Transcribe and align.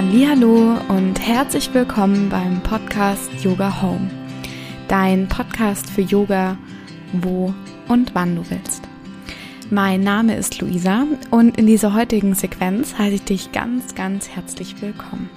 Hallo 0.00 0.76
und 0.86 1.18
herzlich 1.18 1.74
willkommen 1.74 2.28
beim 2.28 2.62
Podcast 2.62 3.32
Yoga 3.42 3.82
Home. 3.82 4.08
Dein 4.86 5.28
Podcast 5.28 5.90
für 5.90 6.02
Yoga, 6.02 6.56
wo 7.14 7.52
und 7.88 8.14
wann 8.14 8.36
du 8.36 8.48
willst. 8.48 8.82
Mein 9.70 10.02
Name 10.02 10.36
ist 10.36 10.60
Luisa 10.60 11.04
und 11.32 11.58
in 11.58 11.66
dieser 11.66 11.94
heutigen 11.94 12.36
Sequenz 12.36 12.96
heiße 12.96 13.16
ich 13.16 13.24
dich 13.24 13.50
ganz, 13.50 13.96
ganz 13.96 14.28
herzlich 14.28 14.80
willkommen. 14.80 15.28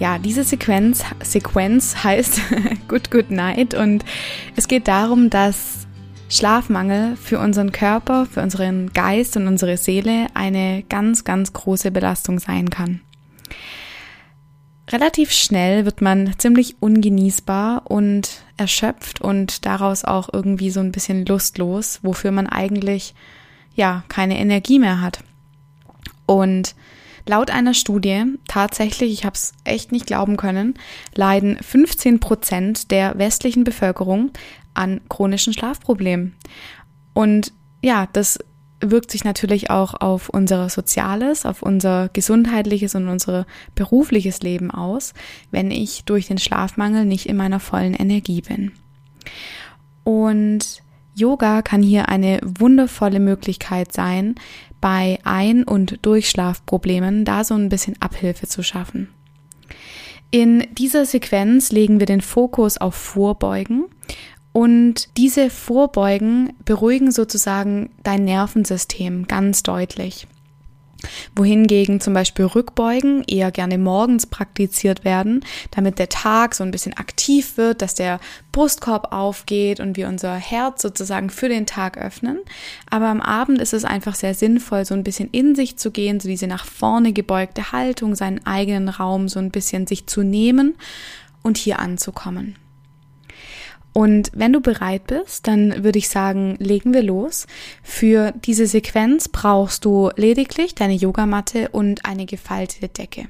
Ja, 0.00 0.18
diese 0.18 0.42
Sequenz, 0.42 1.04
Sequenz 1.22 2.02
heißt 2.02 2.40
Good 2.88 3.12
Good 3.12 3.30
Night 3.30 3.74
und 3.74 4.04
es 4.56 4.66
geht 4.66 4.88
darum, 4.88 5.30
dass 5.30 5.86
Schlafmangel 6.28 7.14
für 7.14 7.38
unseren 7.38 7.70
Körper, 7.70 8.26
für 8.26 8.42
unseren 8.42 8.92
Geist 8.92 9.36
und 9.36 9.46
unsere 9.46 9.76
Seele 9.76 10.26
eine 10.34 10.82
ganz, 10.88 11.22
ganz 11.22 11.52
große 11.52 11.92
Belastung 11.92 12.40
sein 12.40 12.70
kann. 12.70 13.02
Relativ 14.88 15.32
schnell 15.32 15.84
wird 15.84 16.00
man 16.00 16.38
ziemlich 16.38 16.76
ungenießbar 16.80 17.90
und 17.90 18.44
erschöpft 18.56 19.20
und 19.20 19.66
daraus 19.66 20.04
auch 20.04 20.28
irgendwie 20.32 20.70
so 20.70 20.78
ein 20.80 20.92
bisschen 20.92 21.26
lustlos, 21.26 21.98
wofür 22.02 22.30
man 22.30 22.46
eigentlich 22.46 23.14
ja 23.74 24.04
keine 24.08 24.38
Energie 24.38 24.78
mehr 24.78 25.00
hat. 25.00 25.24
Und 26.26 26.76
laut 27.26 27.50
einer 27.50 27.74
Studie, 27.74 28.24
tatsächlich, 28.46 29.12
ich 29.12 29.24
habe 29.24 29.34
es 29.34 29.52
echt 29.64 29.90
nicht 29.90 30.06
glauben 30.06 30.36
können, 30.36 30.74
leiden 31.14 31.58
15 31.60 32.20
Prozent 32.20 32.90
der 32.92 33.18
westlichen 33.18 33.64
Bevölkerung 33.64 34.30
an 34.74 35.00
chronischen 35.08 35.52
Schlafproblemen. 35.52 36.36
Und 37.12 37.52
ja, 37.82 38.08
das 38.12 38.38
wirkt 38.80 39.10
sich 39.10 39.24
natürlich 39.24 39.70
auch 39.70 39.94
auf 39.94 40.28
unser 40.28 40.68
soziales, 40.68 41.46
auf 41.46 41.62
unser 41.62 42.08
gesundheitliches 42.12 42.94
und 42.94 43.08
unser 43.08 43.46
berufliches 43.74 44.40
Leben 44.40 44.70
aus, 44.70 45.14
wenn 45.50 45.70
ich 45.70 46.04
durch 46.04 46.26
den 46.26 46.38
Schlafmangel 46.38 47.04
nicht 47.04 47.26
in 47.26 47.36
meiner 47.36 47.60
vollen 47.60 47.94
Energie 47.94 48.42
bin. 48.42 48.72
Und 50.04 50.82
Yoga 51.14 51.62
kann 51.62 51.82
hier 51.82 52.08
eine 52.08 52.40
wundervolle 52.44 53.20
Möglichkeit 53.20 53.92
sein, 53.92 54.34
bei 54.80 55.18
Ein- 55.24 55.64
und 55.64 56.04
Durchschlafproblemen 56.04 57.24
da 57.24 57.42
so 57.42 57.54
ein 57.54 57.70
bisschen 57.70 57.96
Abhilfe 58.00 58.46
zu 58.46 58.62
schaffen. 58.62 59.08
In 60.30 60.66
dieser 60.72 61.06
Sequenz 61.06 61.72
legen 61.72 61.98
wir 61.98 62.06
den 62.06 62.20
Fokus 62.20 62.76
auf 62.78 62.94
Vorbeugen 62.94 63.86
und 64.56 65.14
diese 65.18 65.50
Vorbeugen 65.50 66.54
beruhigen 66.64 67.12
sozusagen 67.12 67.90
dein 68.02 68.24
Nervensystem 68.24 69.28
ganz 69.28 69.62
deutlich. 69.62 70.26
Wohingegen 71.34 72.00
zum 72.00 72.14
Beispiel 72.14 72.46
Rückbeugen 72.46 73.22
eher 73.28 73.50
gerne 73.50 73.76
morgens 73.76 74.24
praktiziert 74.24 75.04
werden, 75.04 75.44
damit 75.72 75.98
der 75.98 76.08
Tag 76.08 76.54
so 76.54 76.64
ein 76.64 76.70
bisschen 76.70 76.96
aktiv 76.96 77.58
wird, 77.58 77.82
dass 77.82 77.96
der 77.96 78.18
Brustkorb 78.50 79.12
aufgeht 79.12 79.78
und 79.78 79.98
wir 79.98 80.08
unser 80.08 80.34
Herz 80.36 80.80
sozusagen 80.80 81.28
für 81.28 81.50
den 81.50 81.66
Tag 81.66 81.98
öffnen. 81.98 82.38
Aber 82.88 83.08
am 83.08 83.20
Abend 83.20 83.60
ist 83.60 83.74
es 83.74 83.84
einfach 83.84 84.14
sehr 84.14 84.32
sinnvoll, 84.32 84.86
so 84.86 84.94
ein 84.94 85.04
bisschen 85.04 85.28
in 85.32 85.54
sich 85.54 85.76
zu 85.76 85.90
gehen, 85.90 86.18
so 86.18 86.30
diese 86.30 86.46
nach 86.46 86.64
vorne 86.64 87.12
gebeugte 87.12 87.72
Haltung, 87.72 88.14
seinen 88.14 88.46
eigenen 88.46 88.88
Raum 88.88 89.28
so 89.28 89.38
ein 89.38 89.50
bisschen 89.50 89.86
sich 89.86 90.06
zu 90.06 90.22
nehmen 90.22 90.76
und 91.42 91.58
hier 91.58 91.78
anzukommen. 91.78 92.56
Und 93.96 94.30
wenn 94.34 94.52
du 94.52 94.60
bereit 94.60 95.06
bist, 95.06 95.46
dann 95.46 95.82
würde 95.82 95.98
ich 95.98 96.10
sagen, 96.10 96.56
legen 96.58 96.92
wir 96.92 97.02
los. 97.02 97.46
Für 97.82 98.34
diese 98.44 98.66
Sequenz 98.66 99.30
brauchst 99.30 99.86
du 99.86 100.10
lediglich 100.16 100.74
deine 100.74 100.92
Yogamatte 100.92 101.70
und 101.70 102.04
eine 102.04 102.26
gefaltete 102.26 102.88
Decke. 102.88 103.26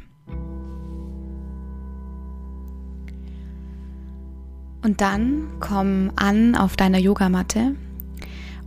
Und 4.83 5.01
dann 5.01 5.47
komm 5.61 6.11
an 6.17 6.57
auf 6.57 6.75
deiner 6.75 6.99
Yogamatte 6.99 7.77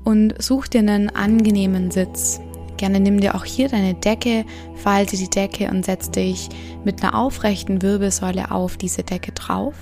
und 0.05 0.41
such 0.41 0.69
dir 0.69 0.79
einen 0.79 1.09
angenehmen 1.09 1.91
Sitz. 1.91 2.39
Gerne 2.77 3.01
nimm 3.01 3.19
dir 3.19 3.35
auch 3.35 3.43
hier 3.43 3.67
deine 3.67 3.93
Decke, 3.93 4.45
falte 4.75 5.17
die 5.17 5.29
Decke 5.29 5.69
und 5.69 5.83
setz 5.83 6.09
dich 6.11 6.47
mit 6.85 7.03
einer 7.03 7.15
aufrechten 7.15 7.81
Wirbelsäule 7.81 8.51
auf 8.51 8.77
diese 8.77 9.03
Decke 9.03 9.33
drauf. 9.33 9.75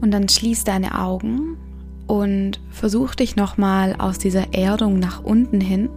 Und 0.00 0.12
dann 0.12 0.28
schließ 0.28 0.64
deine 0.64 0.98
Augen 0.98 1.56
und 2.06 2.60
versuch 2.70 3.14
dich 3.14 3.36
nochmal 3.36 3.94
aus 3.98 4.18
dieser 4.18 4.54
Erdung 4.54 4.98
nach 4.98 5.22
unten 5.22 5.60
hin 5.60 5.88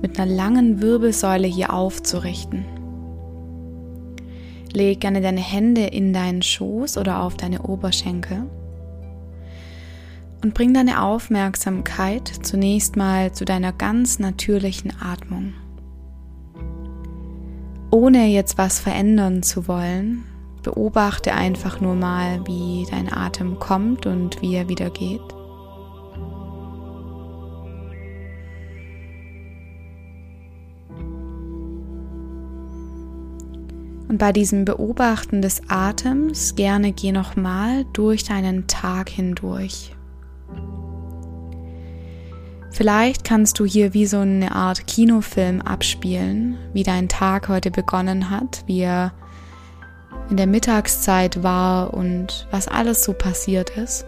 mit 0.00 0.18
einer 0.18 0.32
langen 0.32 0.80
Wirbelsäule 0.80 1.46
hier 1.46 1.72
aufzurichten. 1.72 2.64
Leg 4.72 5.00
gerne 5.00 5.20
deine 5.20 5.40
Hände 5.40 5.82
in 5.82 6.12
deinen 6.12 6.42
Schoß 6.42 6.96
oder 6.96 7.20
auf 7.22 7.36
deine 7.36 7.62
Oberschenkel 7.62 8.46
und 10.42 10.54
bring 10.54 10.74
deine 10.74 11.02
Aufmerksamkeit 11.02 12.26
zunächst 12.42 12.96
mal 12.96 13.32
zu 13.32 13.44
deiner 13.44 13.72
ganz 13.72 14.18
natürlichen 14.18 14.92
Atmung. 15.00 15.52
Ohne 17.90 18.26
jetzt 18.26 18.56
was 18.56 18.80
verändern 18.80 19.42
zu 19.42 19.68
wollen, 19.68 20.24
Beobachte 20.62 21.34
einfach 21.34 21.80
nur 21.80 21.94
mal, 21.94 22.46
wie 22.46 22.86
dein 22.90 23.12
Atem 23.12 23.58
kommt 23.58 24.06
und 24.06 24.40
wie 24.42 24.54
er 24.54 24.68
wieder 24.68 24.90
geht. 24.90 25.20
Und 34.08 34.18
bei 34.18 34.30
diesem 34.30 34.66
Beobachten 34.66 35.40
des 35.40 35.62
Atems 35.68 36.54
gerne 36.54 36.92
geh 36.92 37.12
nochmal 37.12 37.86
durch 37.94 38.24
deinen 38.24 38.66
Tag 38.66 39.08
hindurch. 39.08 39.96
Vielleicht 42.72 43.24
kannst 43.24 43.58
du 43.58 43.64
hier 43.64 43.94
wie 43.94 44.06
so 44.06 44.18
eine 44.18 44.54
Art 44.54 44.86
Kinofilm 44.86 45.62
abspielen, 45.62 46.58
wie 46.72 46.82
dein 46.82 47.08
Tag 47.08 47.48
heute 47.48 47.70
begonnen 47.70 48.28
hat, 48.28 48.64
wie 48.66 48.80
er 48.80 49.12
in 50.30 50.36
der 50.36 50.46
Mittagszeit 50.46 51.42
war 51.42 51.94
und 51.94 52.46
was 52.50 52.68
alles 52.68 53.04
so 53.04 53.12
passiert 53.12 53.70
ist. 53.76 54.06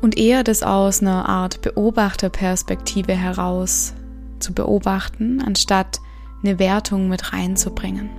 Und 0.00 0.16
eher 0.16 0.44
das 0.44 0.62
aus 0.62 1.00
einer 1.00 1.28
Art 1.28 1.62
Beobachterperspektive 1.62 3.12
heraus 3.12 3.94
zu 4.38 4.52
beobachten, 4.52 5.42
anstatt 5.44 6.00
eine 6.42 6.58
Wertung 6.58 7.08
mit 7.08 7.32
reinzubringen. 7.32 8.10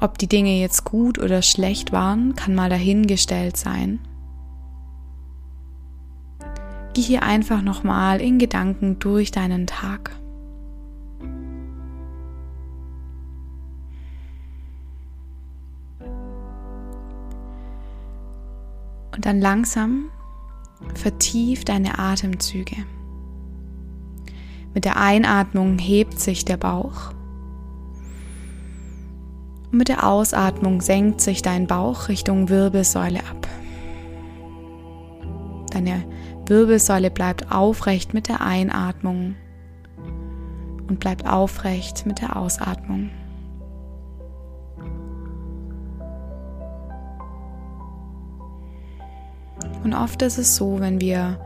Ob 0.00 0.18
die 0.18 0.28
Dinge 0.28 0.58
jetzt 0.58 0.84
gut 0.84 1.18
oder 1.18 1.42
schlecht 1.42 1.92
waren, 1.92 2.34
kann 2.34 2.54
mal 2.54 2.70
dahingestellt 2.70 3.56
sein. 3.56 4.00
Geh 6.94 7.02
hier 7.02 7.22
einfach 7.22 7.62
nochmal 7.62 8.20
in 8.20 8.38
Gedanken 8.38 8.98
durch 8.98 9.30
deinen 9.30 9.66
Tag. 9.66 10.10
Und 19.20 19.26
dann 19.26 19.42
langsam 19.42 20.06
vertief 20.94 21.66
deine 21.66 21.98
Atemzüge. 21.98 22.86
Mit 24.72 24.86
der 24.86 24.96
Einatmung 24.96 25.78
hebt 25.78 26.18
sich 26.18 26.46
der 26.46 26.56
Bauch. 26.56 27.12
Und 29.70 29.76
mit 29.76 29.88
der 29.88 30.06
Ausatmung 30.06 30.80
senkt 30.80 31.20
sich 31.20 31.42
dein 31.42 31.66
Bauch 31.66 32.08
Richtung 32.08 32.48
Wirbelsäule 32.48 33.18
ab. 33.18 33.46
Deine 35.70 36.02
Wirbelsäule 36.46 37.10
bleibt 37.10 37.52
aufrecht 37.52 38.14
mit 38.14 38.26
der 38.26 38.40
Einatmung 38.40 39.34
und 40.88 40.98
bleibt 40.98 41.26
aufrecht 41.26 42.06
mit 42.06 42.22
der 42.22 42.38
Ausatmung. 42.38 43.10
Und 49.82 49.94
oft 49.94 50.22
ist 50.22 50.38
es 50.38 50.56
so, 50.56 50.80
wenn 50.80 51.00
wir 51.00 51.38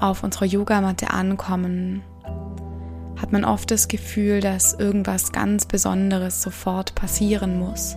auf 0.00 0.22
unserer 0.22 0.44
Yogamatte 0.44 1.10
ankommen, 1.10 2.02
hat 3.20 3.32
man 3.32 3.44
oft 3.44 3.70
das 3.70 3.88
Gefühl, 3.88 4.40
dass 4.40 4.74
irgendwas 4.74 5.32
ganz 5.32 5.64
Besonderes 5.64 6.42
sofort 6.42 6.94
passieren 6.94 7.58
muss. 7.58 7.96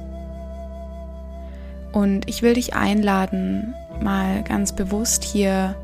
Und 1.92 2.30
ich 2.30 2.42
will 2.42 2.54
dich 2.54 2.76
einladen, 2.76 3.74
mal 4.02 4.44
ganz 4.44 4.74
bewusst 4.74 5.24
hier 5.24 5.76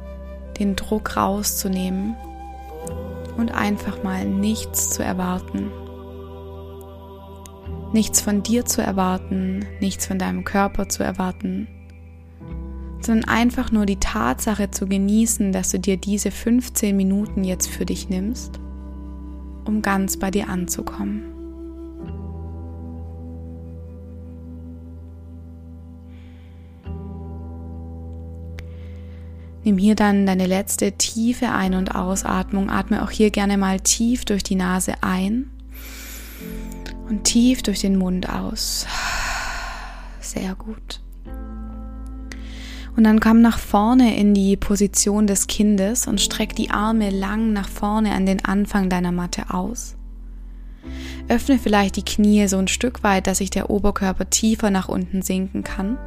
den 0.60 0.76
Druck 0.76 1.18
rauszunehmen 1.18 2.16
und 3.38 3.54
einfach 3.54 4.04
mal 4.04 4.26
nichts 4.26 4.92
zu 4.92 5.04
erwarten. 5.04 5.72
Nichts 7.92 8.22
von 8.22 8.44
dir 8.44 8.66
zu 8.66 8.82
erwarten, 8.82 9.66
nichts 9.80 10.06
von 10.06 10.20
deinem 10.20 10.44
Körper 10.44 10.90
zu 10.90 11.04
erwarten, 11.04 11.68
sondern 13.06 13.30
einfach 13.30 13.72
nur 13.72 13.86
die 13.86 14.00
Tatsache 14.00 14.72
zu 14.72 14.88
genießen, 14.88 15.52
dass 15.52 15.72
du 15.72 15.80
dir 15.80 15.98
diese 15.98 16.32
15 16.32 16.96
Minuten 16.96 17.44
jetzt 17.44 17.70
für 17.70 17.86
dich 17.86 18.10
nimmst 18.10 18.60
um 19.66 19.82
ganz 19.82 20.18
bei 20.18 20.32
dir 20.32 20.50
anzukommen. 20.50 21.30
Nimm 29.66 29.78
hier 29.78 29.96
dann 29.96 30.26
deine 30.26 30.46
letzte 30.46 30.92
tiefe 30.92 31.50
Ein- 31.50 31.76
und 31.76 31.96
Ausatmung. 31.96 32.70
Atme 32.70 33.02
auch 33.02 33.12
hier 33.12 33.32
gerne 33.32 33.58
mal 33.58 33.80
tief 33.80 34.26
durch 34.26 34.44
die 34.44 34.56
Nase 34.56 34.96
ein 35.02 35.50
und 37.08 37.24
tief 37.24 37.64
durch 37.64 37.80
den 37.80 37.98
Mund 37.98 38.28
aus. 38.28 38.86
Sehr 40.20 40.56
gut. 40.56 41.03
Und 42.96 43.06
dann 43.06 43.20
komm 43.20 43.42
nach 43.42 43.58
vorne 43.58 44.18
in 44.18 44.34
die 44.34 44.56
Position 44.56 45.26
des 45.26 45.48
Kindes 45.48 46.08
und 46.08 46.22
streck 46.22 46.56
die 46.56 46.70
Arme 46.70 47.10
lang 47.10 47.52
nach 47.52 47.68
vorne 47.68 48.14
an 48.14 48.26
den 48.26 48.46
Anfang 48.46 48.90
deiner 48.90 49.12
Matte 49.12 49.52
aus. 49.52 49.96
Öffne 51.30 51.58
vielleicht 51.58 51.96
die 51.96 52.06
Knie 52.06 52.48
so 52.48 52.58
ein 52.58 52.68
Stück 52.68 53.04
weit, 53.04 53.28
dass 53.28 53.38
sich 53.38 53.50
der 53.50 53.70
Oberkörper 53.70 54.30
tiefer 54.30 54.70
nach 54.70 54.90
unten 54.90 55.22
sinken 55.22 55.64
kann. 55.64 55.98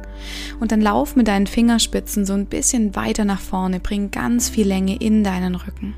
Und 0.59 0.71
dann 0.71 0.81
lauf 0.81 1.15
mit 1.15 1.27
deinen 1.27 1.47
Fingerspitzen 1.47 2.25
so 2.25 2.33
ein 2.33 2.45
bisschen 2.45 2.95
weiter 2.95 3.25
nach 3.25 3.39
vorne, 3.39 3.79
bring 3.79 4.11
ganz 4.11 4.49
viel 4.49 4.67
Länge 4.67 4.95
in 4.95 5.23
deinen 5.23 5.55
Rücken. 5.55 5.95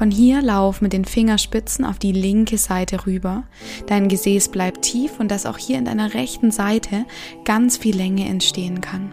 Von 0.00 0.10
hier 0.10 0.40
lauf 0.40 0.80
mit 0.80 0.94
den 0.94 1.04
Fingerspitzen 1.04 1.84
auf 1.84 1.98
die 1.98 2.12
linke 2.12 2.56
Seite 2.56 3.04
rüber. 3.04 3.42
Dein 3.86 4.08
Gesäß 4.08 4.48
bleibt 4.48 4.80
tief 4.80 5.20
und 5.20 5.30
dass 5.30 5.44
auch 5.44 5.58
hier 5.58 5.76
in 5.76 5.84
deiner 5.84 6.14
rechten 6.14 6.50
Seite 6.50 7.04
ganz 7.44 7.76
viel 7.76 7.94
Länge 7.94 8.26
entstehen 8.26 8.80
kann. 8.80 9.12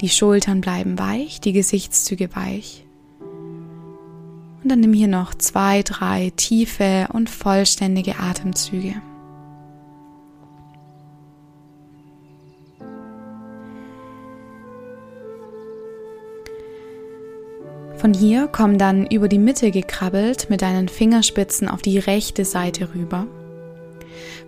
Die 0.00 0.08
Schultern 0.08 0.62
bleiben 0.62 0.98
weich, 0.98 1.42
die 1.42 1.52
Gesichtszüge 1.52 2.34
weich. 2.34 2.86
Und 4.62 4.70
dann 4.70 4.80
nimm 4.80 4.94
hier 4.94 5.06
noch 5.06 5.34
zwei, 5.34 5.82
drei 5.82 6.32
tiefe 6.34 7.08
und 7.12 7.28
vollständige 7.28 8.18
Atemzüge. 8.18 9.02
Von 18.00 18.14
hier 18.14 18.48
komm 18.50 18.78
dann 18.78 19.06
über 19.06 19.28
die 19.28 19.38
Mitte 19.38 19.70
gekrabbelt 19.70 20.48
mit 20.48 20.62
deinen 20.62 20.88
Fingerspitzen 20.88 21.68
auf 21.68 21.82
die 21.82 21.98
rechte 21.98 22.44
Seite 22.44 22.88
rüber 22.94 23.26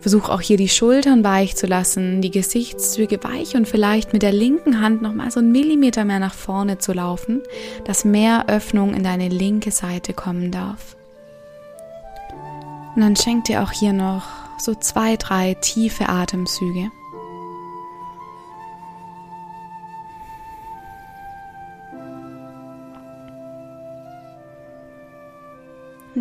Versuch 0.02 0.28
auch 0.28 0.40
hier 0.40 0.56
die 0.56 0.68
Schultern 0.68 1.22
weich 1.22 1.54
zu 1.54 1.68
lassen, 1.68 2.22
die 2.22 2.32
Gesichtszüge 2.32 3.22
weich 3.22 3.54
und 3.54 3.68
vielleicht 3.68 4.12
mit 4.12 4.22
der 4.22 4.32
linken 4.32 4.80
Hand 4.80 5.00
noch 5.00 5.14
mal 5.14 5.30
so 5.30 5.38
einen 5.38 5.52
Millimeter 5.52 6.04
mehr 6.04 6.18
nach 6.18 6.34
vorne 6.34 6.78
zu 6.78 6.92
laufen, 6.92 7.40
dass 7.84 8.04
mehr 8.04 8.48
Öffnung 8.48 8.94
in 8.94 9.04
deine 9.04 9.28
linke 9.28 9.70
Seite 9.70 10.12
kommen 10.12 10.50
darf. 10.50 10.96
Und 12.96 13.02
dann 13.02 13.14
schenk 13.14 13.44
dir 13.44 13.62
auch 13.62 13.70
hier 13.70 13.92
noch 13.92 14.24
so 14.58 14.74
zwei, 14.74 15.16
drei 15.16 15.54
tiefe 15.54 16.08
Atemzüge. 16.08 16.90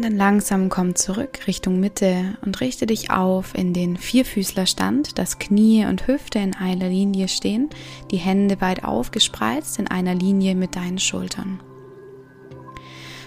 Und 0.01 0.05
dann 0.05 0.17
langsam 0.17 0.69
komm 0.69 0.95
zurück 0.95 1.45
Richtung 1.45 1.79
Mitte 1.79 2.35
und 2.43 2.59
richte 2.59 2.87
dich 2.87 3.11
auf 3.11 3.53
in 3.53 3.71
den 3.71 3.97
Vierfüßlerstand, 3.97 5.19
dass 5.19 5.37
Knie 5.37 5.85
und 5.85 6.07
Hüfte 6.07 6.39
in 6.39 6.55
einer 6.55 6.89
Linie 6.89 7.27
stehen, 7.27 7.69
die 8.09 8.17
Hände 8.17 8.61
weit 8.61 8.83
aufgespreizt 8.83 9.77
in 9.77 9.87
einer 9.87 10.15
Linie 10.15 10.55
mit 10.55 10.75
deinen 10.75 10.97
Schultern. 10.97 11.59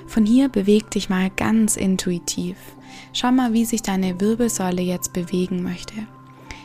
Von 0.09 0.27
hier 0.27 0.49
beweg 0.49 0.91
dich 0.91 1.09
mal 1.09 1.31
ganz 1.31 1.77
intuitiv. 1.77 2.57
Schau 3.13 3.31
mal, 3.31 3.53
wie 3.53 3.67
sich 3.67 3.83
deine 3.83 4.21
Wirbelsäule 4.21 4.83
jetzt 4.83 5.13
bewegen 5.13 5.63
möchte. 5.63 5.95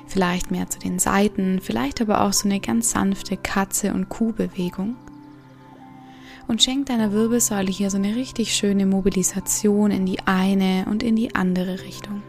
Vielleicht 0.08 0.50
mehr 0.50 0.68
zu 0.72 0.80
den 0.80 0.98
Seiten, 0.98 1.60
vielleicht 1.62 2.02
aber 2.02 2.22
auch 2.22 2.34
so 2.34 2.50
eine 2.50 2.60
ganz 2.60 2.90
sanfte 2.90 3.38
Katze- 3.38 3.94
und 3.94 4.10
Kuhbewegung 4.10 4.96
und 6.50 6.64
schenk 6.64 6.88
deiner 6.88 7.12
Wirbelsäule 7.12 7.72
hier 7.72 7.92
so 7.92 7.98
eine 7.98 8.16
richtig 8.16 8.56
schöne 8.56 8.88
Mobilisation 8.88 9.92
in 9.92 10.08
die 10.08 10.20
eine 10.26 10.88
und 10.90 11.04
in 11.04 11.16
die 11.16 11.36
andere 11.36 11.84
Richtung. 11.84 12.24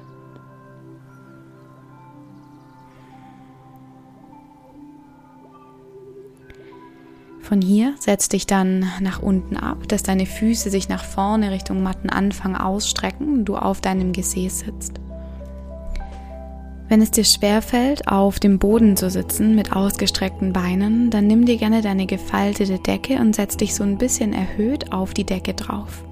Von 7.40 7.62
hier 7.62 7.94
setz 7.98 8.28
dich 8.28 8.46
dann 8.46 8.86
nach 9.00 9.22
unten 9.22 9.56
ab, 9.56 9.88
dass 9.88 10.02
deine 10.02 10.26
Füße 10.26 10.70
sich 10.70 10.90
nach 10.90 11.02
vorne 11.02 11.50
Richtung 11.50 11.82
Mattenanfang 11.82 12.54
ausstrecken 12.56 13.32
und 13.32 13.46
du 13.46 13.56
auf 13.56 13.80
deinem 13.80 14.12
Gesäß 14.12 14.60
sitzt. 14.60 15.00
Wenn 16.90 17.02
es 17.02 17.12
dir 17.12 17.22
schwerfällt, 17.22 18.08
auf 18.08 18.40
dem 18.40 18.58
Boden 18.58 18.96
zu 18.96 19.10
sitzen 19.10 19.54
mit 19.54 19.72
ausgestreckten 19.72 20.52
Beinen, 20.52 21.10
dann 21.10 21.28
nimm 21.28 21.46
dir 21.46 21.56
gerne 21.56 21.82
deine 21.82 22.04
gefaltete 22.04 22.80
Decke 22.80 23.20
und 23.20 23.36
setz 23.36 23.56
dich 23.56 23.76
so 23.76 23.84
ein 23.84 23.96
bisschen 23.96 24.32
erhöht 24.32 24.90
auf 24.90 25.14
die 25.14 25.22
Decke 25.22 25.54
drauf. 25.54 26.02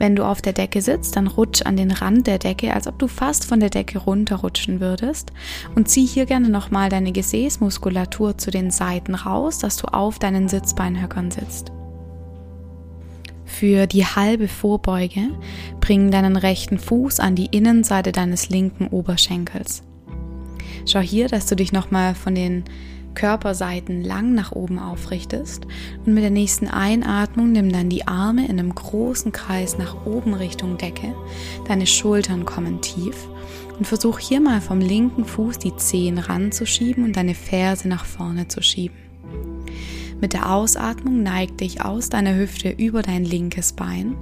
Wenn 0.00 0.16
du 0.16 0.24
auf 0.24 0.42
der 0.42 0.52
Decke 0.52 0.82
sitzt, 0.82 1.14
dann 1.14 1.28
rutsch 1.28 1.62
an 1.62 1.76
den 1.76 1.92
Rand 1.92 2.26
der 2.26 2.40
Decke, 2.40 2.74
als 2.74 2.88
ob 2.88 2.98
du 2.98 3.06
fast 3.06 3.44
von 3.44 3.60
der 3.60 3.70
Decke 3.70 3.98
runterrutschen 3.98 4.80
würdest 4.80 5.30
und 5.76 5.88
zieh 5.88 6.06
hier 6.06 6.26
gerne 6.26 6.48
nochmal 6.48 6.88
deine 6.88 7.12
Gesäßmuskulatur 7.12 8.36
zu 8.38 8.50
den 8.50 8.72
Seiten 8.72 9.14
raus, 9.14 9.60
dass 9.60 9.76
du 9.76 9.86
auf 9.86 10.18
deinen 10.18 10.48
Sitzbeinhöckern 10.48 11.30
sitzt. 11.30 11.70
Für 13.46 13.86
die 13.86 14.04
halbe 14.04 14.48
Vorbeuge 14.48 15.30
bring 15.80 16.10
deinen 16.10 16.36
rechten 16.36 16.78
Fuß 16.78 17.20
an 17.20 17.36
die 17.36 17.46
Innenseite 17.46 18.12
deines 18.12 18.50
linken 18.50 18.88
Oberschenkels. 18.88 19.82
Schau 20.84 21.00
hier, 21.00 21.28
dass 21.28 21.46
du 21.46 21.56
dich 21.56 21.72
nochmal 21.72 22.14
von 22.14 22.34
den 22.34 22.64
Körperseiten 23.14 24.04
lang 24.04 24.34
nach 24.34 24.52
oben 24.52 24.78
aufrichtest 24.78 25.66
und 26.04 26.12
mit 26.12 26.22
der 26.22 26.30
nächsten 26.30 26.68
Einatmung 26.68 27.50
nimm 27.50 27.72
dann 27.72 27.88
die 27.88 28.06
Arme 28.06 28.44
in 28.44 28.58
einem 28.58 28.74
großen 28.74 29.32
Kreis 29.32 29.78
nach 29.78 30.04
oben 30.04 30.34
Richtung 30.34 30.76
Decke. 30.76 31.14
Deine 31.66 31.86
Schultern 31.86 32.44
kommen 32.44 32.82
tief 32.82 33.16
und 33.78 33.86
versuch 33.86 34.18
hier 34.18 34.40
mal 34.40 34.60
vom 34.60 34.80
linken 34.80 35.24
Fuß 35.24 35.58
die 35.58 35.74
Zehen 35.76 36.18
ranzuschieben 36.18 37.04
und 37.04 37.16
deine 37.16 37.34
Ferse 37.34 37.88
nach 37.88 38.04
vorne 38.04 38.48
zu 38.48 38.62
schieben. 38.62 39.05
Mit 40.20 40.32
der 40.32 40.50
Ausatmung 40.50 41.22
neig 41.22 41.58
dich 41.58 41.82
aus 41.82 42.08
deiner 42.08 42.34
Hüfte 42.34 42.70
über 42.70 43.02
dein 43.02 43.24
linkes 43.24 43.74
Bein 43.74 44.16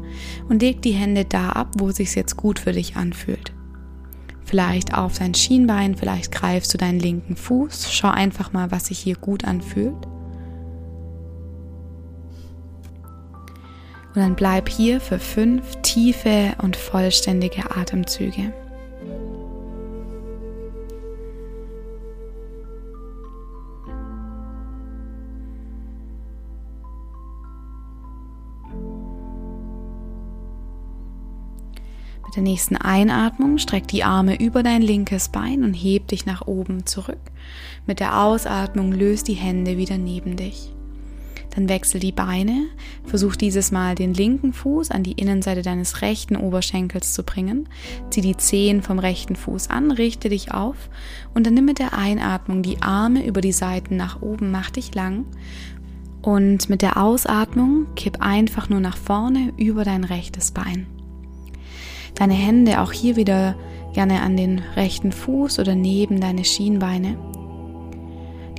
und 0.48 0.60
leg 0.60 0.82
die 0.82 0.92
Hände 0.92 1.24
da 1.24 1.50
ab, 1.50 1.68
wo 1.78 1.88
es 1.88 1.96
sich 1.96 2.14
jetzt 2.14 2.36
gut 2.36 2.58
für 2.58 2.72
dich 2.72 2.96
anfühlt. 2.96 3.52
Vielleicht 4.44 4.94
auf 4.94 5.18
dein 5.18 5.34
Schienbein, 5.34 5.96
vielleicht 5.96 6.32
greifst 6.32 6.74
du 6.74 6.78
deinen 6.78 7.00
linken 7.00 7.36
Fuß, 7.36 7.92
schau 7.92 8.08
einfach 8.08 8.52
mal, 8.52 8.70
was 8.70 8.86
sich 8.86 8.98
hier 8.98 9.16
gut 9.16 9.44
anfühlt. 9.44 10.06
Und 14.14 14.20
dann 14.20 14.36
bleib 14.36 14.68
hier 14.68 15.00
für 15.00 15.18
fünf 15.18 15.76
tiefe 15.82 16.54
und 16.62 16.76
vollständige 16.76 17.76
Atemzüge. 17.76 18.52
Der 32.35 32.43
nächsten 32.43 32.76
Einatmung 32.76 33.59
streck 33.59 33.88
die 33.88 34.05
Arme 34.05 34.41
über 34.41 34.62
dein 34.62 34.83
linkes 34.83 35.29
Bein 35.29 35.62
und 35.64 35.75
heb 35.75 36.09
dich 36.09 36.26
nach 36.26 36.47
oben 36.47 36.87
zurück. 36.87 37.21
Mit 37.87 38.00
der 38.00 38.23
Ausatmung 38.23 38.93
löst 38.93 39.29
die 39.29 39.35
Hände 39.35 39.76
wieder 39.76 39.99
neben 39.99 40.37
dich. 40.37 40.73
Dann 41.55 41.69
wechsel 41.69 42.00
die 42.00 42.12
Beine, 42.12 42.67
versuch 43.05 43.37
dieses 43.37 43.71
Mal 43.71 43.95
den 43.95 44.12
linken 44.12 44.53
Fuß 44.53 44.91
an 44.91 45.05
die 45.05 45.12
Innenseite 45.12 45.62
deines 45.62 46.03
rechten 46.03 46.37
Oberschenkels 46.37 47.12
zu 47.12 47.23
bringen. 47.23 47.69
Zieh 48.11 48.23
die 48.23 48.37
Zehen 48.37 48.83
vom 48.83 48.99
rechten 48.99 49.37
Fuß 49.37 49.71
an, 49.71 49.93
richte 49.93 50.29
dich 50.29 50.53
auf 50.53 50.76
und 51.33 51.47
dann 51.47 51.55
nimm 51.55 51.64
mit 51.64 51.79
der 51.79 51.97
Einatmung 51.97 52.62
die 52.62 52.83
Arme 52.83 53.25
über 53.25 53.41
die 53.41 53.53
Seiten 53.53 53.97
nach 53.97 54.21
oben, 54.21 54.50
mach 54.50 54.71
dich 54.71 54.95
lang 54.95 55.26
und 56.23 56.71
mit 56.71 56.83
der 56.83 56.97
Ausatmung 56.97 57.87
kipp 57.95 58.21
einfach 58.21 58.69
nur 58.69 58.81
nach 58.81 58.97
vorne 58.97 59.53
über 59.57 59.85
dein 59.85 60.05
rechtes 60.05 60.50
Bein. 60.50 60.87
Deine 62.14 62.35
Hände 62.35 62.80
auch 62.80 62.92
hier 62.92 63.16
wieder 63.16 63.56
gerne 63.92 64.23
an 64.23 64.37
den 64.37 64.61
rechten 64.76 65.12
Fuß 65.12 65.59
oder 65.59 65.75
neben 65.75 66.21
deine 66.21 66.44
Schienbeine. 66.44 67.16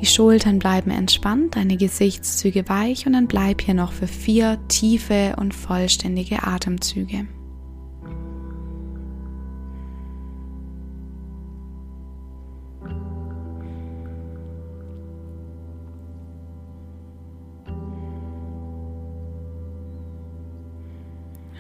Die 0.02 0.06
Schultern 0.06 0.60
bleiben 0.60 0.92
entspannt, 0.92 1.56
deine 1.56 1.78
Gesichtszüge 1.78 2.68
weich 2.68 3.08
und 3.08 3.14
dann 3.14 3.28
bleib 3.28 3.62
hier 3.62 3.74
noch 3.74 3.92
für 3.94 4.08
vier 4.08 4.60
tiefe 4.68 5.36
und 5.40 5.54
vollständige 5.54 6.44
Atemzüge. 6.44 7.28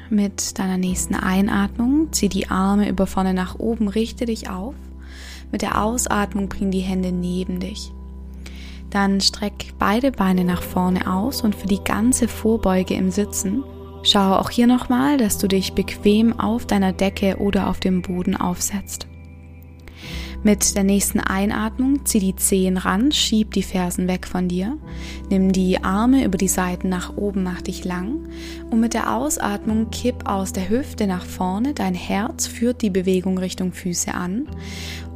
Mit 0.09 0.59
deiner 0.59 0.77
nächsten 0.77 1.15
Einatmung 1.15 2.11
zieh 2.11 2.29
die 2.29 2.49
Arme 2.49 2.89
über 2.89 3.07
vorne 3.07 3.33
nach 3.33 3.59
oben, 3.59 3.87
richte 3.87 4.25
dich 4.25 4.49
auf. 4.49 4.75
Mit 5.51 5.61
der 5.61 5.81
Ausatmung 5.81 6.49
bring 6.49 6.71
die 6.71 6.79
Hände 6.79 7.11
neben 7.11 7.59
dich. 7.59 7.91
Dann 8.89 9.21
streck 9.21 9.73
beide 9.79 10.11
Beine 10.11 10.43
nach 10.43 10.61
vorne 10.61 11.11
aus 11.11 11.41
und 11.41 11.55
für 11.55 11.67
die 11.67 11.83
ganze 11.83 12.27
Vorbeuge 12.27 12.93
im 12.93 13.11
Sitzen 13.11 13.63
schau 14.05 14.35
auch 14.35 14.49
hier 14.49 14.67
nochmal, 14.67 15.17
dass 15.17 15.37
du 15.37 15.47
dich 15.47 15.73
bequem 15.73 16.39
auf 16.39 16.65
deiner 16.65 16.93
Decke 16.93 17.37
oder 17.37 17.69
auf 17.69 17.79
dem 17.79 18.01
Boden 18.01 18.35
aufsetzt. 18.35 19.07
Mit 20.45 20.75
der 20.75 20.83
nächsten 20.83 21.19
Einatmung 21.19 22.05
zieh 22.05 22.19
die 22.19 22.35
Zehen 22.35 22.77
ran, 22.77 23.11
schieb 23.11 23.55
die 23.55 23.63
Fersen 23.63 24.07
weg 24.07 24.27
von 24.27 24.47
dir, 24.47 24.77
nimm 25.31 25.51
die 25.51 25.83
Arme 25.83 26.23
über 26.23 26.37
die 26.37 26.47
Seiten 26.47 26.87
nach 26.87 27.17
oben, 27.17 27.41
mach 27.41 27.63
dich 27.63 27.83
lang. 27.83 28.29
Und 28.69 28.79
mit 28.79 28.93
der 28.93 29.15
Ausatmung 29.15 29.89
kipp 29.89 30.29
aus 30.29 30.53
der 30.53 30.69
Hüfte 30.69 31.07
nach 31.07 31.25
vorne, 31.25 31.73
dein 31.73 31.95
Herz 31.95 32.45
führt 32.45 32.83
die 32.83 32.91
Bewegung 32.91 33.39
Richtung 33.39 33.73
Füße 33.73 34.13
an. 34.13 34.47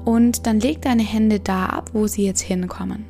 Und 0.04 0.48
dann 0.48 0.60
leg 0.60 0.82
deine 0.82 1.04
Hände 1.04 1.40
da 1.40 1.68
ab, 1.68 1.92
wo 1.94 2.08
sie 2.08 2.26
jetzt 2.26 2.42
hinkommen. 2.42 3.06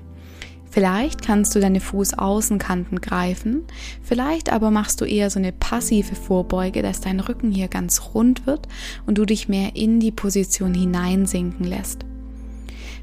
Vielleicht 0.70 1.22
kannst 1.22 1.56
du 1.56 1.62
deine 1.62 1.80
Fußaußenkanten 1.80 3.00
greifen, 3.00 3.64
vielleicht 4.04 4.52
aber 4.52 4.72
machst 4.72 5.00
du 5.00 5.06
eher 5.06 5.30
so 5.30 5.40
eine 5.40 5.54
passive 5.54 6.16
Vorbeuge, 6.16 6.82
dass 6.82 7.00
dein 7.00 7.22
Rücken 7.22 7.50
hier 7.50 7.70
ganz 7.70 8.12
rund 8.14 8.46
wird 8.46 8.68
und 9.08 9.18
du 9.18 9.26
dich 9.26 9.48
mehr 9.48 9.78
in 9.78 10.02
die 10.02 10.12
Position 10.12 10.74
hineinsinken 10.74 11.66
lässt. 11.66 12.09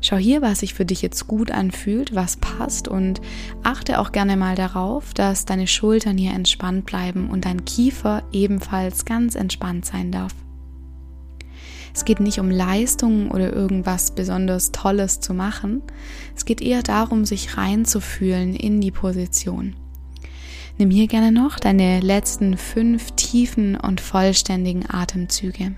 Schau 0.01 0.17
hier, 0.17 0.43
was 0.43 0.61
sich 0.61 0.75
für 0.75 0.85
dich 0.85 1.03
jetzt 1.03 1.27
gut 1.27 1.51
anfühlt, 1.51 2.15
was 2.15 2.37
passt 2.37 2.89
und 2.89 3.21
achte 3.63 3.99
auch 3.99 4.13
gerne 4.13 4.37
mal 4.37 4.55
darauf, 4.55 5.15
dass 5.15 5.45
deine 5.45 5.67
Schultern 5.67 6.19
hier 6.19 6.33
entspannt 6.33 6.87
bleiben 6.87 7.31
und 7.31 7.45
dein 7.45 7.65
Kiefer 7.65 8.23
ebenfalls 8.33 9.05
ganz 9.05 9.35
entspannt 9.35 9.85
sein 9.85 10.13
darf. 10.13 10.35
Es 11.95 12.05
geht 12.05 12.21
nicht 12.21 12.39
um 12.41 12.51
Leistungen 12.51 13.31
oder 13.31 13.55
irgendwas 13.55 14.11
besonders 14.11 14.71
Tolles 14.71 15.21
zu 15.21 15.33
machen. 15.33 15.83
Es 16.37 16.45
geht 16.45 16.61
eher 16.61 16.83
darum, 16.83 17.25
sich 17.25 17.57
reinzufühlen 17.57 18.55
in 18.55 18.83
die 18.83 18.91
Position. 18.91 19.75
Nimm 20.77 20.91
hier 20.91 21.07
gerne 21.07 21.33
noch 21.33 21.59
deine 21.59 22.01
letzten 22.01 22.59
fünf 22.59 23.13
tiefen 23.13 23.77
und 23.77 24.03
vollständigen 24.03 24.85
Atemzüge. 24.87 25.75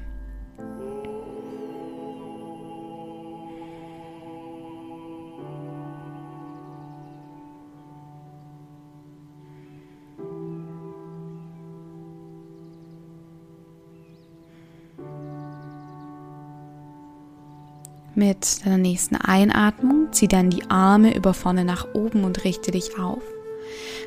Mit 18.18 18.66
deiner 18.66 18.78
nächsten 18.78 19.14
Einatmung 19.14 20.08
zieh 20.10 20.26
dann 20.26 20.50
die 20.50 20.68
Arme 20.68 21.14
über 21.14 21.34
vorne 21.34 21.64
nach 21.64 21.94
oben 21.94 22.24
und 22.24 22.42
richte 22.42 22.72
dich 22.72 22.98
auf. 22.98 23.22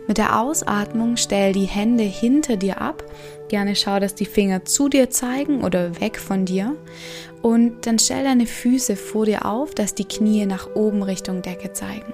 Mit 0.06 0.18
der 0.18 0.38
Ausatmung 0.42 1.16
stell 1.16 1.54
die 1.54 1.64
Hände 1.64 2.04
hinter 2.04 2.58
dir 2.58 2.82
ab. 2.82 3.06
Gerne 3.48 3.74
schau, 3.74 4.02
dass 4.02 4.14
die 4.14 4.26
Finger 4.26 4.66
zu 4.66 4.90
dir 4.90 5.10
zeigen 5.10 5.64
oder 5.64 6.02
weg 6.02 6.20
von 6.20 6.44
dir. 6.44 6.76
Und 7.42 7.88
dann 7.88 8.00
stell 8.00 8.26
deine 8.26 8.48
Füße 8.48 8.98
vor 8.98 9.26
dir 9.26 9.46
auf, 9.46 9.74
dass 9.76 9.96
die 9.96 10.04
Knie 10.04 10.46
nach 10.46 10.76
oben 10.76 11.04
Richtung 11.04 11.42
Decke 11.42 11.72
zeigen. 11.72 12.12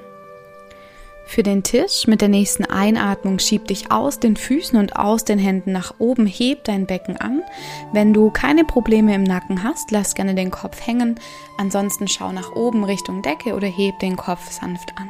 Für 1.28 1.44
den 1.44 1.62
Tisch 1.62 2.08
mit 2.08 2.22
der 2.22 2.30
nächsten 2.30 2.64
Einatmung 2.64 3.38
schieb 3.40 3.68
dich 3.68 3.92
aus 3.92 4.20
den 4.20 4.38
Füßen 4.38 4.80
und 4.80 4.96
aus 4.96 5.26
den 5.26 5.38
Händen 5.38 5.74
nach 5.74 5.96
oben, 6.00 6.26
heb 6.26 6.64
dein 6.64 6.88
Becken 6.88 7.18
an. 7.18 7.44
Wenn 7.92 8.14
du 8.14 8.32
keine 8.32 8.64
Probleme 8.64 9.14
im 9.14 9.24
Nacken 9.24 9.62
hast, 9.62 9.92
lass 9.92 10.16
gerne 10.16 10.36
den 10.36 10.52
Kopf 10.52 10.88
hängen. 10.88 11.20
Ansonsten 11.58 12.08
schau 12.08 12.32
nach 12.32 12.56
oben 12.56 12.86
Richtung 12.86 13.22
Decke 13.22 13.56
oder 13.56 13.68
heb 13.68 14.00
den 14.00 14.16
Kopf 14.16 14.50
sanft 14.50 14.98
an. 14.98 15.10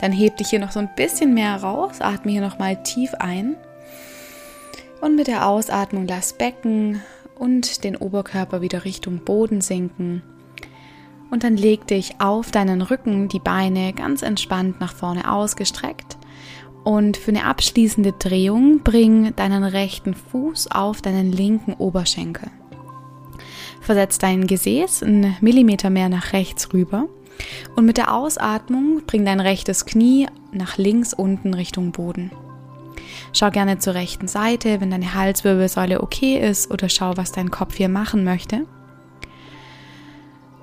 Dann 0.00 0.10
heb 0.10 0.38
dich 0.38 0.48
hier 0.50 0.58
noch 0.58 0.72
so 0.72 0.80
ein 0.80 0.90
bisschen 0.96 1.34
mehr 1.34 1.54
raus, 1.62 2.00
atme 2.00 2.32
hier 2.32 2.42
nochmal 2.42 2.82
tief 2.82 3.14
ein. 3.14 3.54
Und 5.00 5.14
mit 5.14 5.28
der 5.28 5.46
Ausatmung 5.46 6.08
lass 6.08 6.32
Becken 6.32 7.00
und 7.38 7.84
den 7.84 7.96
Oberkörper 7.96 8.60
wieder 8.60 8.84
Richtung 8.84 9.20
Boden 9.24 9.60
sinken. 9.60 10.22
Und 11.32 11.44
dann 11.44 11.56
leg 11.56 11.86
dich 11.86 12.20
auf 12.20 12.50
deinen 12.50 12.82
Rücken, 12.82 13.26
die 13.28 13.38
Beine 13.38 13.94
ganz 13.94 14.20
entspannt 14.20 14.80
nach 14.80 14.94
vorne 14.94 15.32
ausgestreckt. 15.32 16.18
Und 16.84 17.16
für 17.16 17.30
eine 17.30 17.46
abschließende 17.46 18.12
Drehung 18.12 18.80
bring 18.84 19.34
deinen 19.34 19.64
rechten 19.64 20.12
Fuß 20.12 20.70
auf 20.72 21.00
deinen 21.00 21.32
linken 21.32 21.72
Oberschenkel. 21.72 22.50
Versetz 23.80 24.18
dein 24.18 24.46
Gesäß 24.46 25.02
einen 25.02 25.34
Millimeter 25.40 25.88
mehr 25.88 26.10
nach 26.10 26.34
rechts 26.34 26.74
rüber. 26.74 27.08
Und 27.76 27.86
mit 27.86 27.96
der 27.96 28.14
Ausatmung 28.14 29.00
bring 29.06 29.24
dein 29.24 29.40
rechtes 29.40 29.86
Knie 29.86 30.28
nach 30.52 30.76
links 30.76 31.14
unten 31.14 31.54
Richtung 31.54 31.92
Boden. 31.92 32.30
Schau 33.32 33.50
gerne 33.50 33.78
zur 33.78 33.94
rechten 33.94 34.28
Seite, 34.28 34.82
wenn 34.82 34.90
deine 34.90 35.14
Halswirbelsäule 35.14 36.02
okay 36.02 36.38
ist 36.46 36.70
oder 36.70 36.90
schau, 36.90 37.16
was 37.16 37.32
dein 37.32 37.50
Kopf 37.50 37.76
hier 37.76 37.88
machen 37.88 38.22
möchte. 38.22 38.66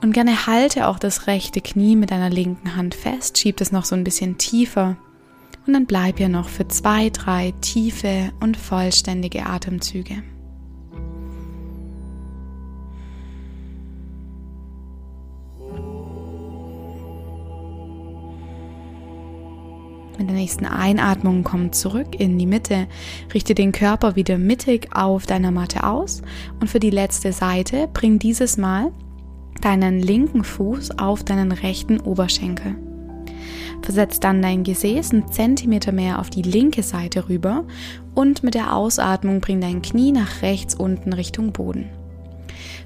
Und 0.02 0.14
gerne 0.14 0.48
halte 0.48 0.88
auch 0.88 0.98
das 0.98 1.28
rechte 1.28 1.60
Knie 1.60 1.96
mit 1.96 2.12
deiner 2.12 2.30
linken 2.30 2.76
Hand 2.76 2.96
fest, 2.96 3.38
schieb 3.38 3.60
es 3.60 3.72
noch 3.72 3.84
so 3.84 3.96
ein 3.96 4.06
bisschen 4.06 4.38
tiefer. 4.38 4.96
Und 5.68 5.74
dann 5.74 5.86
bleib 5.86 6.18
hier 6.18 6.30
noch 6.30 6.48
für 6.48 6.68
zwei, 6.68 7.10
drei 7.10 7.54
tiefe 7.60 8.32
und 8.40 8.56
vollständige 8.56 9.46
Atemzüge. 9.46 10.24
Mit 20.18 20.28
der 20.28 20.36
nächsten 20.36 20.66
Einatmung 20.66 21.44
komm 21.44 21.72
zurück 21.72 22.20
in 22.20 22.38
die 22.38 22.46
Mitte, 22.46 22.88
richte 23.34 23.54
den 23.54 23.72
Körper 23.72 24.16
wieder 24.16 24.38
mittig 24.38 24.90
auf 24.94 25.26
deiner 25.26 25.52
Matte 25.52 25.86
aus. 25.86 26.22
Und 26.60 26.70
für 26.70 26.80
die 26.80 26.90
letzte 26.90 27.32
Seite 27.32 27.90
bring 27.94 28.20
dieses 28.20 28.58
Mal 28.58 28.92
deinen 29.62 30.00
linken 30.00 30.44
Fuß 30.44 31.00
auf 31.00 31.24
deinen 31.24 31.52
rechten 31.52 32.00
Oberschenkel. 32.00 32.76
Versetz 33.82 34.20
dann 34.20 34.42
dein 34.42 34.64
Gesäß 34.64 35.14
einen 35.14 35.32
Zentimeter 35.32 35.92
mehr 35.92 36.20
auf 36.20 36.30
die 36.30 36.42
linke 36.42 36.84
Seite 36.84 37.30
rüber 37.30 37.66
und 38.14 38.44
mit 38.44 38.54
der 38.54 38.76
Ausatmung 38.76 39.40
bring 39.40 39.62
dein 39.62 39.82
Knie 39.82 40.12
nach 40.12 40.42
rechts 40.42 40.76
unten 40.76 41.14
Richtung 41.14 41.54
Boden. 41.54 41.90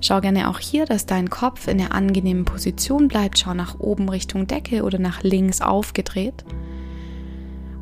Schau 0.02 0.20
gerne 0.22 0.50
auch 0.50 0.60
hier, 0.60 0.86
dass 0.86 1.06
dein 1.06 1.30
Kopf 1.30 1.68
in 1.68 1.78
der 1.78 1.94
angenehmen 1.94 2.46
Position 2.46 3.08
bleibt. 3.08 3.40
Schau 3.40 3.54
nach 3.54 3.80
oben 3.80 4.10
Richtung 4.10 4.48
Decke 4.48 4.84
oder 4.84 5.00
nach 5.00 5.24
links 5.24 5.62
aufgedreht. 5.62 6.44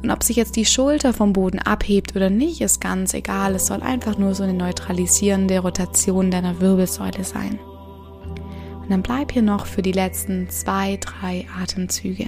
Und 0.03 0.11
ob 0.11 0.23
sich 0.23 0.35
jetzt 0.35 0.55
die 0.55 0.65
Schulter 0.65 1.13
vom 1.13 1.33
Boden 1.33 1.59
abhebt 1.59 2.15
oder 2.15 2.29
nicht, 2.29 2.61
ist 2.61 2.79
ganz 2.79 3.13
egal. 3.13 3.55
Es 3.55 3.67
soll 3.67 3.81
einfach 3.81 4.17
nur 4.17 4.35
so 4.35 4.43
eine 4.43 4.53
neutralisierende 4.53 5.59
Rotation 5.59 6.31
deiner 6.31 6.59
Wirbelsäule 6.59 7.23
sein. 7.23 7.59
Dann 8.91 9.03
bleib 9.03 9.31
hier 9.31 9.41
noch 9.41 9.67
für 9.67 9.81
die 9.81 9.93
letzten 9.93 10.49
zwei, 10.49 10.97
drei 10.97 11.47
Atemzüge. 11.57 12.25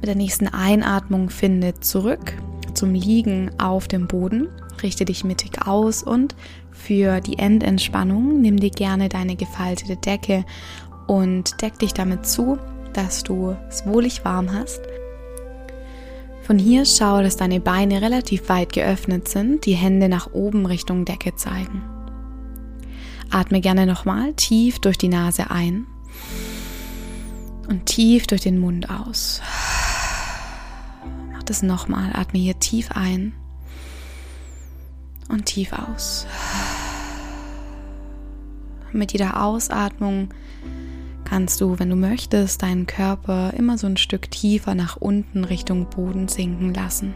Mit 0.00 0.06
der 0.06 0.16
nächsten 0.16 0.48
Einatmung 0.48 1.30
finde 1.30 1.80
zurück 1.80 2.34
zum 2.74 2.92
Liegen 2.92 3.50
auf 3.58 3.88
dem 3.88 4.06
Boden. 4.06 4.48
Richte 4.82 5.06
dich 5.06 5.24
mittig 5.24 5.66
aus 5.66 6.02
und 6.02 6.34
für 6.72 7.22
die 7.22 7.38
Endentspannung 7.38 8.42
nimm 8.42 8.60
dir 8.60 8.68
gerne 8.68 9.08
deine 9.08 9.34
gefaltete 9.34 9.96
Decke 9.96 10.44
und 11.06 11.62
deck 11.62 11.78
dich 11.78 11.94
damit 11.94 12.26
zu, 12.26 12.58
dass 12.92 13.22
du 13.22 13.56
es 13.70 13.86
wohlig 13.86 14.26
warm 14.26 14.52
hast 14.52 14.82
von 16.52 16.58
hier 16.58 16.84
schau, 16.84 17.22
dass 17.22 17.38
deine 17.38 17.60
Beine 17.60 18.02
relativ 18.02 18.50
weit 18.50 18.74
geöffnet 18.74 19.26
sind, 19.26 19.64
die 19.64 19.72
Hände 19.72 20.10
nach 20.10 20.34
oben 20.34 20.66
Richtung 20.66 21.06
Decke 21.06 21.34
zeigen. 21.34 21.80
Atme 23.30 23.62
gerne 23.62 23.86
nochmal 23.86 24.34
tief 24.34 24.78
durch 24.78 24.98
die 24.98 25.08
Nase 25.08 25.50
ein 25.50 25.86
und 27.68 27.86
tief 27.86 28.26
durch 28.26 28.42
den 28.42 28.58
Mund 28.58 28.90
aus. 28.90 29.40
Mach 31.32 31.42
das 31.42 31.62
nochmal. 31.62 32.10
Atme 32.12 32.38
hier 32.38 32.58
tief 32.58 32.90
ein 32.90 33.32
und 35.30 35.46
tief 35.46 35.72
aus. 35.72 36.26
Mit 38.92 39.12
jeder 39.12 39.42
Ausatmung 39.42 40.28
kannst 41.32 41.62
du, 41.62 41.78
wenn 41.78 41.88
du 41.88 41.96
möchtest, 41.96 42.62
deinen 42.62 42.86
Körper 42.86 43.54
immer 43.56 43.78
so 43.78 43.86
ein 43.86 43.96
Stück 43.96 44.30
tiefer 44.30 44.74
nach 44.74 44.98
unten 44.98 45.44
Richtung 45.44 45.88
Boden 45.88 46.28
sinken 46.28 46.74
lassen. 46.74 47.14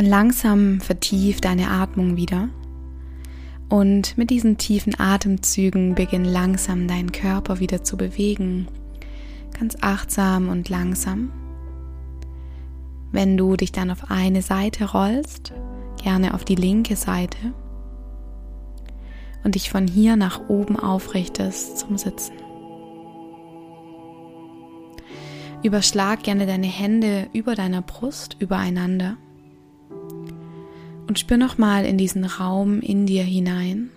Dann 0.00 0.08
langsam 0.08 0.80
vertief 0.80 1.42
deine 1.42 1.68
Atmung 1.68 2.16
wieder. 2.16 2.48
Und 3.68 4.16
mit 4.16 4.30
diesen 4.30 4.56
tiefen 4.56 4.98
Atemzügen 4.98 5.94
beginn 5.94 6.24
langsam 6.24 6.88
deinen 6.88 7.12
Körper 7.12 7.60
wieder 7.60 7.84
zu 7.84 7.98
bewegen. 7.98 8.66
Ganz 9.58 9.76
achtsam 9.82 10.48
und 10.48 10.70
langsam. 10.70 11.30
Wenn 13.12 13.36
du 13.36 13.56
dich 13.56 13.72
dann 13.72 13.90
auf 13.90 14.10
eine 14.10 14.40
Seite 14.40 14.90
rollst, 14.90 15.52
gerne 16.02 16.32
auf 16.32 16.46
die 16.46 16.54
linke 16.54 16.96
Seite 16.96 17.52
und 19.44 19.54
dich 19.54 19.68
von 19.68 19.86
hier 19.86 20.16
nach 20.16 20.48
oben 20.48 20.78
aufrichtest 20.78 21.76
zum 21.76 21.98
Sitzen. 21.98 22.36
Überschlag 25.62 26.22
gerne 26.22 26.46
deine 26.46 26.68
Hände 26.68 27.28
über 27.34 27.54
deiner 27.54 27.82
Brust 27.82 28.38
übereinander 28.38 29.18
und 31.10 31.18
spür 31.18 31.38
nochmal 31.38 31.86
in 31.86 31.98
diesen 31.98 32.24
Raum 32.24 32.80
in 32.80 33.04
dir 33.04 33.24
hinein. 33.24 33.90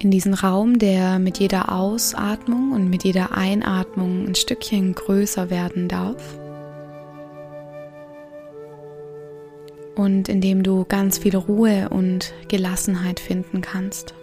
In 0.00 0.10
diesen 0.10 0.34
Raum, 0.34 0.80
der 0.80 1.20
mit 1.20 1.38
jeder 1.38 1.70
Ausatmung 1.70 2.72
und 2.72 2.90
mit 2.90 3.04
jeder 3.04 3.30
Einatmung 3.30 4.26
ein 4.26 4.34
Stückchen 4.34 4.96
größer 4.96 5.50
werden 5.50 5.86
darf. 5.86 6.36
Und 9.94 10.28
in 10.28 10.40
dem 10.40 10.64
du 10.64 10.84
ganz 10.84 11.18
viel 11.18 11.36
Ruhe 11.36 11.90
und 11.90 12.34
Gelassenheit 12.48 13.20
finden 13.20 13.60
kannst. 13.60 14.14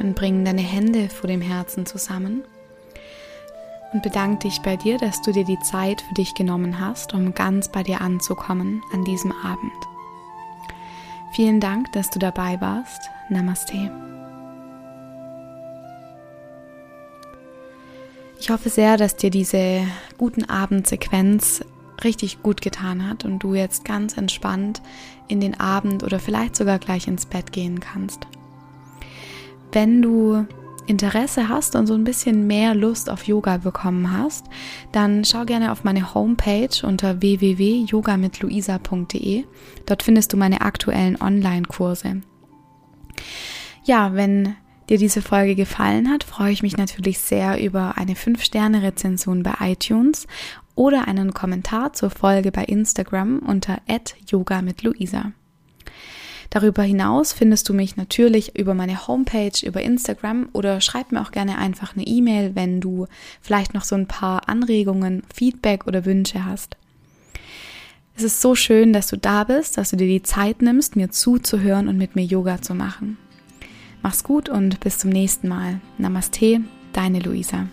Dann 0.00 0.14
bring 0.14 0.46
deine 0.46 0.62
Hände 0.62 1.10
vor 1.10 1.28
dem 1.28 1.42
Herzen 1.42 1.84
zusammen 1.84 2.42
und 3.92 4.02
bedanke 4.02 4.48
dich 4.48 4.62
bei 4.62 4.76
dir, 4.76 4.96
dass 4.96 5.20
du 5.20 5.30
dir 5.30 5.44
die 5.44 5.58
Zeit 5.60 6.00
für 6.00 6.14
dich 6.14 6.34
genommen 6.34 6.80
hast, 6.80 7.12
um 7.12 7.34
ganz 7.34 7.68
bei 7.68 7.82
dir 7.82 8.00
anzukommen 8.00 8.82
an 8.94 9.04
diesem 9.04 9.30
Abend. 9.30 9.72
Vielen 11.32 11.60
Dank, 11.60 11.92
dass 11.92 12.08
du 12.08 12.18
dabei 12.18 12.58
warst. 12.62 13.10
Namaste. 13.28 13.90
Ich 18.38 18.48
hoffe 18.48 18.70
sehr, 18.70 18.96
dass 18.96 19.16
dir 19.16 19.30
diese 19.30 19.82
guten 20.16 20.48
Abendsequenz 20.48 21.62
richtig 22.02 22.42
gut 22.42 22.62
getan 22.62 23.06
hat 23.06 23.26
und 23.26 23.40
du 23.40 23.54
jetzt 23.54 23.84
ganz 23.84 24.16
entspannt 24.16 24.80
in 25.28 25.40
den 25.40 25.60
Abend 25.60 26.02
oder 26.04 26.18
vielleicht 26.18 26.56
sogar 26.56 26.78
gleich 26.78 27.06
ins 27.06 27.26
Bett 27.26 27.52
gehen 27.52 27.80
kannst. 27.80 28.26
Wenn 29.72 30.02
du 30.02 30.46
Interesse 30.86 31.48
hast 31.48 31.74
und 31.76 31.86
so 31.86 31.94
ein 31.94 32.04
bisschen 32.04 32.48
mehr 32.48 32.74
Lust 32.74 33.08
auf 33.08 33.24
Yoga 33.24 33.56
bekommen 33.58 34.12
hast, 34.12 34.46
dann 34.90 35.24
schau 35.24 35.44
gerne 35.44 35.70
auf 35.70 35.84
meine 35.84 36.12
Homepage 36.14 36.68
unter 36.82 37.22
www.yogamitluisa.de. 37.22 39.44
Dort 39.86 40.02
findest 40.02 40.32
du 40.32 40.36
meine 40.36 40.62
aktuellen 40.62 41.20
Online-Kurse. 41.20 42.22
Ja, 43.84 44.14
wenn 44.14 44.56
dir 44.88 44.98
diese 44.98 45.22
Folge 45.22 45.54
gefallen 45.54 46.10
hat, 46.10 46.24
freue 46.24 46.50
ich 46.52 46.64
mich 46.64 46.76
natürlich 46.76 47.20
sehr 47.20 47.64
über 47.64 47.96
eine 47.96 48.14
5-Sterne-Rezension 48.14 49.44
bei 49.44 49.54
iTunes 49.60 50.26
oder 50.74 51.06
einen 51.06 51.32
Kommentar 51.32 51.92
zur 51.92 52.10
Folge 52.10 52.50
bei 52.50 52.64
Instagram 52.64 53.38
unter 53.38 53.78
yoga 54.26 54.62
mit 54.62 54.82
Luisa. 54.82 55.30
Darüber 56.50 56.82
hinaus 56.82 57.32
findest 57.32 57.68
du 57.68 57.74
mich 57.74 57.96
natürlich 57.96 58.58
über 58.58 58.74
meine 58.74 59.06
Homepage, 59.06 59.64
über 59.64 59.82
Instagram 59.82 60.48
oder 60.52 60.80
schreib 60.80 61.12
mir 61.12 61.22
auch 61.22 61.30
gerne 61.30 61.58
einfach 61.58 61.96
eine 61.96 62.06
E-Mail, 62.06 62.56
wenn 62.56 62.80
du 62.80 63.06
vielleicht 63.40 63.72
noch 63.72 63.84
so 63.84 63.94
ein 63.94 64.08
paar 64.08 64.48
Anregungen, 64.48 65.22
Feedback 65.32 65.86
oder 65.86 66.04
Wünsche 66.04 66.44
hast. 66.44 66.76
Es 68.16 68.24
ist 68.24 68.42
so 68.42 68.54
schön, 68.54 68.92
dass 68.92 69.06
du 69.06 69.16
da 69.16 69.44
bist, 69.44 69.78
dass 69.78 69.90
du 69.90 69.96
dir 69.96 70.08
die 70.08 70.22
Zeit 70.22 70.60
nimmst, 70.60 70.96
mir 70.96 71.10
zuzuhören 71.10 71.88
und 71.88 71.96
mit 71.96 72.16
mir 72.16 72.24
Yoga 72.24 72.60
zu 72.60 72.74
machen. 72.74 73.16
Mach's 74.02 74.24
gut 74.24 74.48
und 74.48 74.80
bis 74.80 74.98
zum 74.98 75.10
nächsten 75.10 75.48
Mal. 75.48 75.80
Namaste, 75.98 76.60
deine 76.92 77.20
Luisa. 77.20 77.68